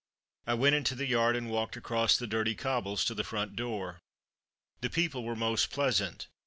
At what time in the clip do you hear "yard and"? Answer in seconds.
1.05-1.47